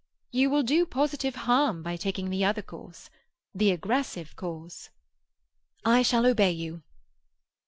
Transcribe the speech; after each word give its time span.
You 0.31 0.49
will 0.49 0.63
do 0.63 0.87
positive 0.87 1.35
harm 1.35 1.83
by 1.83 1.95
taking 1.95 2.31
the 2.31 2.43
other 2.43 2.63
course—the 2.63 3.69
aggressive 3.69 4.35
course." 4.35 4.89
"I 5.85 6.01
shall 6.01 6.25
obey 6.25 6.49
you." 6.53 6.81